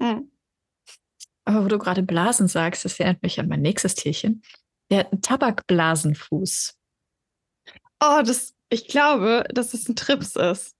Hm. 0.00 0.30
Aber 1.44 1.64
wo 1.64 1.68
du 1.68 1.78
gerade 1.78 2.02
Blasen 2.02 2.46
sagst, 2.46 2.84
das 2.84 3.00
erinnert 3.00 3.22
mich 3.22 3.40
an 3.40 3.48
mein 3.48 3.62
nächstes 3.62 3.94
Tierchen. 3.94 4.42
Der 4.90 5.00
hat 5.00 5.12
einen 5.12 5.22
Tabakblasenfuß. 5.22 6.77
Oh, 8.00 8.22
das, 8.24 8.54
ich 8.68 8.86
glaube, 8.88 9.44
dass 9.52 9.74
es 9.74 9.88
ein 9.88 9.96
Trips 9.96 10.36
ist. 10.36 10.76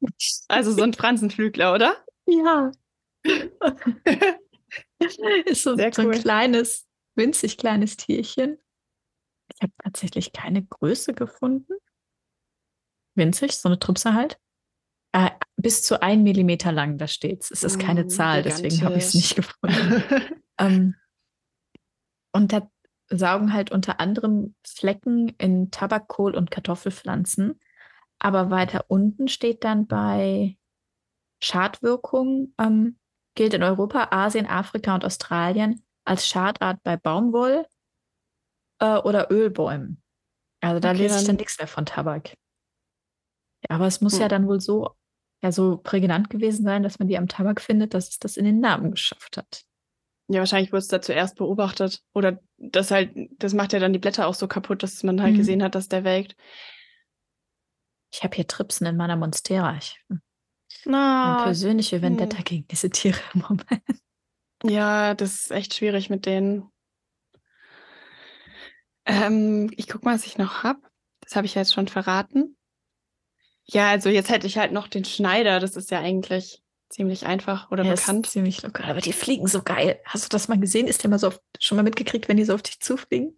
Also 0.49 0.73
so 0.73 0.83
ein 0.83 0.95
Fransenflügler, 0.95 1.75
oder? 1.75 1.97
Ja. 2.27 2.71
Ist 5.47 5.63
so, 5.63 5.77
Sehr 5.77 5.93
so 5.93 6.03
ein 6.03 6.09
cool. 6.09 6.19
kleines, 6.19 6.87
winzig 7.15 7.57
kleines 7.59 7.97
Tierchen. 7.97 8.59
Ich 9.55 9.63
habe 9.63 9.73
tatsächlich 9.83 10.33
keine 10.33 10.63
Größe 10.65 11.15
gefunden. 11.15 11.73
Winzig, 13.17 13.57
so 13.57 13.69
eine 13.69 13.79
Trüpse 13.79 14.15
halt. 14.15 14.39
Äh, 15.13 15.31
bis 15.57 15.83
zu 15.83 16.03
ein 16.03 16.23
Millimeter 16.23 16.71
lang, 16.71 16.99
da 16.99 17.09
steht's. 17.09 17.51
Es 17.51 17.65
ist 17.65 17.79
keine 17.79 18.05
Mm, 18.05 18.09
Zahl, 18.09 18.43
deswegen 18.43 18.83
habe 18.85 18.99
ich 18.99 19.05
es 19.05 19.13
gigantisch. 19.13 19.15
nicht 19.15 19.35
gefunden. 19.37 20.05
ähm, 20.59 20.95
und 22.33 22.53
da 22.53 22.71
saugen 23.11 23.53
halt 23.53 23.71
unter 23.71 24.01
anderem 24.01 24.55
Flecken 24.67 25.29
in 25.39 25.71
Tabakkohl 25.71 26.35
und 26.35 26.51
Kartoffelpflanzen. 26.51 27.61
Aber 28.19 28.51
weiter 28.51 28.85
unten 28.89 29.29
steht 29.29 29.65
dann 29.65 29.87
bei 29.87 30.57
Schadwirkung, 31.43 32.55
ähm, 32.59 32.99
gilt 33.35 33.55
in 33.55 33.63
Europa, 33.63 34.09
Asien, 34.11 34.47
Afrika 34.47 34.95
und 34.95 35.05
Australien 35.05 35.85
als 36.05 36.27
Schadart 36.27 36.83
bei 36.83 36.97
Baumwoll 36.97 37.67
äh, 38.81 38.97
oder 38.97 39.31
Ölbäumen. 39.31 40.03
Also 40.61 40.81
da 40.81 40.91
Okay, 40.91 41.03
lese 41.03 41.19
ich 41.21 41.25
dann 41.27 41.37
nichts 41.37 41.59
mehr 41.59 41.69
von 41.69 41.87
Tabak. 41.87 42.35
Ja, 43.69 43.77
aber 43.77 43.87
es 43.87 44.01
muss 44.01 44.19
ja 44.19 44.25
Hm. 44.25 44.29
dann 44.29 44.47
wohl 44.49 44.61
so, 44.61 44.91
ja, 45.43 45.53
so 45.53 45.77
prägnant 45.79 46.31
gewesen 46.31 46.65
sein, 46.65 46.83
dass 46.83 46.99
man 46.99 47.09
die 47.09 47.19
am 47.19 47.29
Tabak 47.29 47.61
findet, 47.61 47.95
dass 47.95 48.09
es 48.09 48.19
das 48.19 48.37
in 48.37 48.45
den 48.45 48.61
Namen 48.61 48.91
geschafft 48.93 49.37
hat. 49.37 49.65
Ja, 50.29 50.41
wahrscheinlich 50.41 50.73
wurde 50.73 50.81
es 50.81 50.89
da 50.89 51.01
zuerst 51.01 51.37
beobachtet. 51.37 52.03
Oder 52.15 52.41
das 52.59 52.91
halt, 52.91 53.13
das 53.39 53.55
macht 53.55 53.73
ja 53.73 53.79
dann 53.79 53.93
die 53.93 53.99
Blätter 53.99 54.27
auch 54.27 54.35
so 54.35 54.49
kaputt, 54.49 54.83
dass 54.83 55.03
man 55.03 55.23
halt 55.23 55.35
Mhm. 55.35 55.39
gesehen 55.39 55.63
hat, 55.63 55.75
dass 55.75 55.89
der 55.89 56.05
welkt. 56.05 56.37
Ich 58.13 58.23
habe 58.25 58.35
hier 58.37 58.47
Tripsen 58.47 58.87
in 58.87 58.97
meiner 58.97 59.17
Monstera. 59.17 59.77
Ich 59.77 59.99
habe 60.09 60.21
eine 61.23 61.35
Na, 61.35 61.37
persönliche 61.37 62.03
Vendetta 62.03 62.39
hm. 62.39 62.45
gegen 62.45 62.67
diese 62.69 62.91
Tiere 62.91 63.19
im 63.35 63.41
Moment. 63.43 63.83
ja, 64.65 65.15
das 65.15 65.35
ist 65.35 65.51
echt 65.51 65.75
schwierig 65.75 66.11
mit 66.11 66.27
denen. 66.27 66.71
Ähm, 69.07 69.71
ich 69.77 69.89
guck 69.89 70.05
mal, 70.05 70.15
was 70.15 70.27
ich 70.27 70.39
noch 70.39 70.63
hab. 70.63 70.77
Das 71.21 71.37
habe 71.37 71.47
ich 71.47 71.55
ja 71.55 71.63
jetzt 71.63 71.75
schon 71.75 71.89
verraten. 71.89 72.57
Ja, 73.65 73.91
also 73.91 74.09
jetzt 74.09 74.31
hätte 74.31 74.47
ich 74.47 74.57
halt 74.59 74.73
noch 74.73 74.89
den 74.89 75.05
Schneider. 75.05 75.61
Das 75.61 75.77
ist 75.77 75.91
ja 75.91 76.01
eigentlich 76.01 76.63
ziemlich 76.89 77.27
einfach 77.27 77.71
oder 77.71 77.85
Er 77.85 77.95
ist 77.95 78.01
bekannt. 78.07 78.27
ziemlich 78.29 78.63
locker. 78.63 78.85
Aber 78.85 79.01
die 79.01 79.13
fliegen 79.13 79.47
so 79.47 79.63
geil. 79.63 80.01
Hast 80.05 80.25
du 80.25 80.29
das 80.29 80.49
mal 80.49 80.59
gesehen? 80.59 80.87
Ist 80.89 81.03
der 81.03 81.11
mal 81.11 81.19
so 81.19 81.29
auf, 81.29 81.41
schon 81.59 81.77
mal 81.77 81.83
mitgekriegt, 81.83 82.29
wenn 82.29 82.37
die 82.37 82.45
so 82.45 82.55
auf 82.55 82.63
dich 82.63 82.81
zufliegen? 82.81 83.37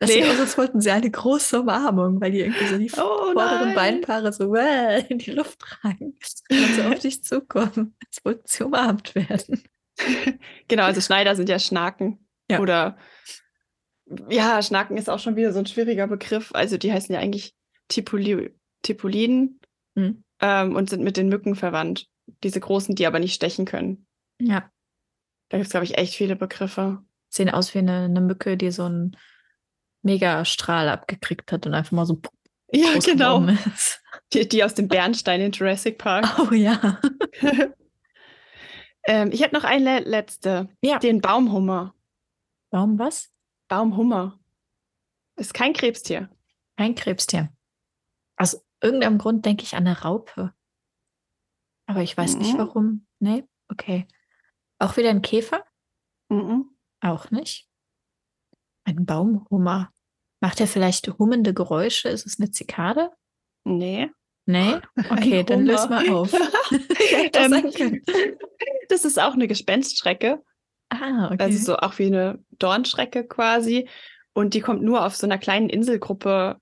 Das 0.00 0.10
Nee. 0.10 0.22
sieht 0.22 0.30
aus, 0.32 0.40
als 0.40 0.58
wollten 0.58 0.80
sie 0.80 0.90
eine 0.90 1.10
große 1.10 1.60
Umarmung, 1.60 2.20
weil 2.20 2.32
die 2.32 2.40
irgendwie 2.40 2.66
so 2.66 2.78
die 2.78 2.90
Oh 2.94 2.96
vorderen 3.32 3.66
nein. 3.68 3.74
Beinpaare 3.74 4.32
so 4.32 4.54
äh, 4.54 5.04
in 5.08 5.18
die 5.18 5.30
Luft 5.30 5.58
tragen 5.60 6.16
und 6.50 6.74
so 6.76 6.82
auf 6.82 6.98
dich 7.00 7.22
zukommen, 7.22 7.96
als 8.06 8.24
wollten 8.24 8.46
sie 8.46 8.64
umarmt 8.64 9.14
werden. 9.14 9.62
Genau, 10.68 10.82
also 10.84 11.00
Schneider 11.00 11.36
sind 11.36 11.48
ja 11.48 11.58
Schnaken. 11.60 12.26
Ja. 12.50 12.60
Oder 12.60 12.98
ja, 14.28 14.60
Schnaken 14.62 14.96
ist 14.98 15.08
auch 15.08 15.18
schon 15.20 15.36
wieder 15.36 15.52
so 15.52 15.60
ein 15.60 15.66
schwieriger 15.66 16.06
Begriff. 16.06 16.50
Also 16.54 16.76
die 16.76 16.92
heißen 16.92 17.14
ja 17.14 17.20
eigentlich 17.20 17.54
Tipuli 17.88 18.54
Tipuliden 18.82 19.60
Hm. 19.96 20.24
ähm, 20.40 20.74
und 20.74 20.90
sind 20.90 21.04
mit 21.04 21.16
den 21.16 21.28
Mücken 21.28 21.54
verwandt. 21.54 22.08
Diese 22.42 22.60
großen, 22.60 22.94
die 22.94 23.06
aber 23.06 23.18
nicht 23.18 23.34
stechen 23.34 23.64
können. 23.66 24.06
Ja, 24.40 24.70
Da 25.48 25.58
gibt 25.58 25.66
es, 25.66 25.70
glaube 25.70 25.84
ich, 25.84 25.98
echt 25.98 26.14
viele 26.14 26.36
Begriffe. 26.36 27.04
sehen 27.28 27.50
aus 27.50 27.74
wie 27.74 27.78
eine, 27.78 28.04
eine 28.04 28.20
Mücke, 28.20 28.56
die 28.56 28.70
so 28.70 28.84
einen 28.84 29.16
Megastrahl 30.02 30.88
abgekriegt 30.88 31.52
hat 31.52 31.66
und 31.66 31.74
einfach 31.74 31.92
mal 31.92 32.06
so 32.06 32.20
Ja, 32.72 32.98
genau. 32.98 33.46
Die, 34.32 34.48
die 34.48 34.64
aus 34.64 34.74
dem 34.74 34.88
Bernstein 34.88 35.40
in 35.40 35.52
Jurassic 35.52 35.98
Park. 35.98 36.26
Oh 36.38 36.52
ja. 36.54 36.98
ähm, 39.06 39.30
ich 39.32 39.42
hätte 39.42 39.54
noch 39.54 39.64
eine 39.64 40.00
le 40.00 40.08
letzte. 40.08 40.68
Ja. 40.82 40.98
Den 40.98 41.20
Baumhummer. 41.20 41.94
Warum 42.70 42.98
was? 42.98 43.30
Baumhummer. 43.68 44.38
Ist 45.36 45.54
kein 45.54 45.72
Krebstier. 45.72 46.30
Kein 46.76 46.94
Krebstier. 46.94 47.52
Aus 48.36 48.64
irgendeinem 48.82 49.18
Grund 49.18 49.44
denke 49.44 49.62
ich 49.62 49.74
an 49.76 49.86
eine 49.86 50.00
Raupe. 50.02 50.52
Aber 51.86 52.02
ich 52.02 52.16
weiß 52.16 52.36
nicht 52.36 52.54
Mhm. 52.54 52.58
warum. 52.58 53.06
Nee, 53.20 53.44
okay. 53.68 54.06
Auch 54.78 54.96
wieder 54.96 55.10
ein 55.10 55.22
Käfer? 55.22 55.64
Mhm. 56.28 56.70
Auch 57.00 57.30
nicht. 57.30 57.68
Ein 58.84 59.04
Baumhummer. 59.06 59.90
Macht 60.40 60.60
er 60.60 60.66
vielleicht 60.66 61.08
hummende 61.18 61.54
Geräusche? 61.54 62.08
Ist 62.08 62.26
es 62.26 62.38
eine 62.38 62.50
Zikade? 62.50 63.10
Nee. 63.64 64.10
Nee? 64.46 64.78
Okay, 65.10 65.40
Ein 65.40 65.46
dann 65.46 65.60
Hummer. 65.60 65.72
löse 65.72 65.88
mal 65.88 66.08
auf. 66.10 66.32
Hätte 66.98 67.38
Ähm, 67.78 68.02
das 68.88 69.04
ist 69.04 69.18
auch 69.18 69.34
eine 69.34 69.48
Gespenstschrecke. 69.48 70.42
ah, 70.90 71.26
okay. 71.32 71.42
Also 71.42 71.58
so 71.64 71.76
auch 71.76 71.98
wie 71.98 72.06
eine 72.06 72.44
Dornschrecke 72.58 73.26
quasi. 73.26 73.88
Und 74.34 74.54
die 74.54 74.60
kommt 74.60 74.82
nur 74.82 75.04
auf 75.04 75.16
so 75.16 75.26
einer 75.26 75.38
kleinen 75.38 75.68
Inselgruppe, 75.70 76.60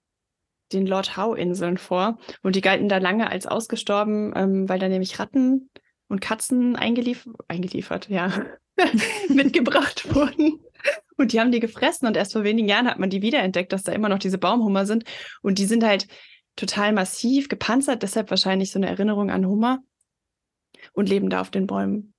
den 0.72 0.86
Lord 0.86 1.16
Howe-Inseln 1.16 1.78
vor. 1.78 2.18
Und 2.42 2.56
die 2.56 2.60
galten 2.60 2.88
da 2.88 2.98
lange 2.98 3.30
als 3.30 3.46
ausgestorben, 3.46 4.32
ähm, 4.36 4.68
weil 4.68 4.78
da 4.78 4.88
nämlich 4.88 5.18
Ratten 5.18 5.70
und 6.08 6.20
Katzen 6.20 6.76
eingelief 6.76 7.28
eingeliefert, 7.48 8.08
ja, 8.08 8.32
mitgebracht 9.28 10.14
wurden. 10.14 10.60
Und 11.16 11.32
die 11.32 11.40
haben 11.40 11.52
die 11.52 11.60
gefressen 11.60 12.08
und 12.08 12.16
erst 12.16 12.32
vor 12.32 12.44
wenigen 12.44 12.68
Jahren 12.68 12.88
hat 12.88 12.98
man 12.98 13.10
die 13.10 13.22
wiederentdeckt, 13.22 13.72
dass 13.72 13.82
da 13.82 13.92
immer 13.92 14.08
noch 14.08 14.18
diese 14.18 14.38
Baumhummer 14.38 14.86
sind. 14.86 15.04
Und 15.42 15.58
die 15.58 15.66
sind 15.66 15.84
halt 15.84 16.08
total 16.56 16.92
massiv 16.92 17.48
gepanzert, 17.48 18.02
deshalb 18.02 18.30
wahrscheinlich 18.30 18.70
so 18.72 18.78
eine 18.78 18.88
Erinnerung 18.88 19.30
an 19.30 19.46
Hummer 19.46 19.78
und 20.92 21.08
leben 21.08 21.30
da 21.30 21.40
auf 21.40 21.50
den 21.50 21.66
Bäumen 21.66 22.14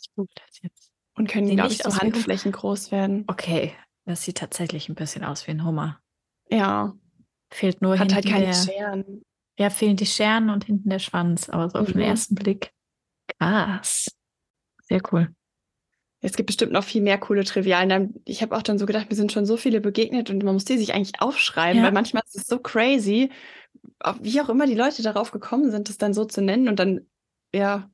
Ich 0.00 0.12
google 0.14 0.34
das 0.34 0.60
jetzt. 0.62 0.92
und 1.14 1.28
können, 1.28 1.48
glaube 1.48 1.70
nicht 1.70 1.84
ich, 1.86 1.92
so. 1.92 1.98
Handflächen 2.00 2.52
groß 2.52 2.92
werden. 2.92 3.24
Okay, 3.26 3.72
das 4.04 4.22
sieht 4.22 4.38
tatsächlich 4.38 4.88
ein 4.88 4.94
bisschen 4.94 5.24
aus 5.24 5.46
wie 5.46 5.52
ein 5.52 5.64
Hummer. 5.64 6.00
Ja, 6.48 6.94
Fehlt 7.52 7.82
nur 7.82 7.98
hat 7.98 8.12
halt 8.14 8.24
hinten 8.24 8.30
keine 8.30 8.46
der, 8.46 8.54
Scheren. 8.54 9.22
Ja, 9.58 9.70
fehlen 9.70 9.96
die 9.96 10.06
Scheren 10.06 10.50
und 10.50 10.64
hinten 10.64 10.88
der 10.88 10.98
Schwanz, 10.98 11.48
aber 11.48 11.68
so 11.70 11.78
auf 11.78 11.86
den 11.88 11.96
Mhm. 11.98 12.02
ersten 12.04 12.34
Blick. 12.34 12.72
Krass. 13.38 14.08
Sehr 14.82 15.00
cool. 15.12 15.28
Es 16.20 16.34
gibt 16.36 16.46
bestimmt 16.46 16.72
noch 16.72 16.84
viel 16.84 17.02
mehr 17.02 17.18
coole 17.18 17.44
Trivialnamen. 17.44 18.14
Ich 18.24 18.42
habe 18.42 18.56
auch 18.56 18.62
dann 18.62 18.78
so 18.78 18.86
gedacht, 18.86 19.10
mir 19.10 19.16
sind 19.16 19.32
schon 19.32 19.44
so 19.44 19.56
viele 19.56 19.80
begegnet 19.80 20.30
und 20.30 20.42
man 20.44 20.54
muss 20.54 20.64
die 20.64 20.78
sich 20.78 20.94
eigentlich 20.94 21.20
aufschreiben, 21.20 21.78
Ja. 21.78 21.84
weil 21.84 21.92
manchmal 21.92 22.22
ist 22.26 22.36
es 22.36 22.46
so 22.46 22.58
crazy, 22.58 23.30
wie 24.20 24.40
auch 24.40 24.48
immer 24.48 24.66
die 24.66 24.74
Leute 24.76 25.02
darauf 25.02 25.32
gekommen 25.32 25.70
sind, 25.70 25.88
das 25.88 25.98
dann 25.98 26.14
so 26.14 26.24
zu 26.24 26.40
nennen 26.40 26.68
und 26.68 26.78
dann, 26.78 27.06
ja, 27.54 27.90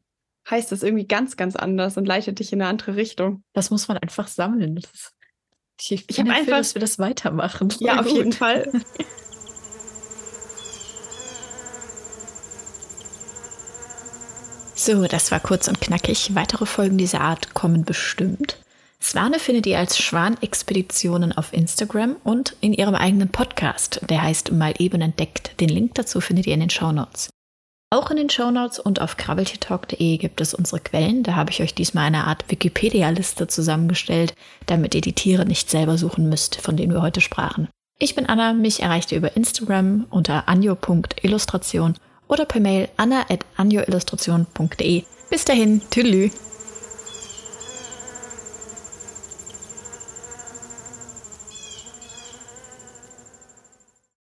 heißt 0.48 0.70
das 0.72 0.82
irgendwie 0.82 1.06
ganz, 1.06 1.36
ganz 1.36 1.56
anders 1.56 1.96
und 1.96 2.06
leitet 2.06 2.38
dich 2.38 2.52
in 2.52 2.60
eine 2.60 2.70
andere 2.70 2.96
Richtung. 2.96 3.42
Das 3.54 3.70
muss 3.70 3.88
man 3.88 3.96
einfach 3.98 4.28
sammeln. 4.28 4.78
Ich 5.80 5.90
Ich 5.92 6.06
bin 6.06 6.16
hab 6.18 6.26
dafür, 6.26 6.38
einfach- 6.40 6.56
dass 6.58 6.74
wir 6.74 6.80
das 6.80 6.98
weitermachen. 6.98 7.72
Ja, 7.80 8.00
auf 8.00 8.08
jeden 8.08 8.32
Fall. 8.32 8.70
So, 14.88 15.06
das 15.06 15.30
war 15.30 15.40
kurz 15.40 15.68
und 15.68 15.82
knackig. 15.82 16.34
Weitere 16.34 16.64
Folgen 16.64 16.96
dieser 16.96 17.20
Art 17.20 17.52
kommen 17.52 17.84
bestimmt. 17.84 18.56
Swane 19.02 19.38
findet 19.38 19.66
ihr 19.66 19.78
als 19.78 19.98
Schwanexpeditionen 19.98 21.36
auf 21.36 21.52
Instagram 21.52 22.16
und 22.24 22.56
in 22.62 22.72
ihrem 22.72 22.94
eigenen 22.94 23.28
Podcast, 23.28 24.00
der 24.08 24.22
heißt 24.22 24.50
Mal 24.52 24.72
eben 24.78 25.02
entdeckt. 25.02 25.60
Den 25.60 25.68
Link 25.68 25.94
dazu 25.96 26.22
findet 26.22 26.46
ihr 26.46 26.54
in 26.54 26.60
den 26.60 26.70
Shownotes. 26.70 27.28
Auch 27.90 28.10
in 28.10 28.16
den 28.16 28.30
Shownotes 28.30 28.78
und 28.78 29.02
auf 29.02 29.18
krabbeltiertalk.de 29.18 30.16
gibt 30.16 30.40
es 30.40 30.54
unsere 30.54 30.80
Quellen. 30.80 31.22
Da 31.22 31.34
habe 31.34 31.50
ich 31.50 31.60
euch 31.60 31.74
diesmal 31.74 32.06
eine 32.06 32.24
Art 32.24 32.46
Wikipedia-Liste 32.48 33.46
zusammengestellt, 33.46 34.32
damit 34.64 34.94
ihr 34.94 35.02
die 35.02 35.12
Tiere 35.12 35.44
nicht 35.44 35.68
selber 35.68 35.98
suchen 35.98 36.30
müsst, 36.30 36.62
von 36.62 36.78
denen 36.78 36.94
wir 36.94 37.02
heute 37.02 37.20
sprachen. 37.20 37.68
Ich 37.98 38.14
bin 38.14 38.24
Anna, 38.24 38.54
mich 38.54 38.82
erreicht 38.82 39.12
ihr 39.12 39.18
über 39.18 39.36
Instagram 39.36 40.06
unter 40.08 40.48
anjo.illustration 40.48 41.98
oder 42.28 42.44
per 42.44 42.60
Mail 42.60 42.88
anna.anjoillustration.de. 42.96 45.04
Bis 45.30 45.44
dahin, 45.44 45.82
tüdelü! 45.90 46.30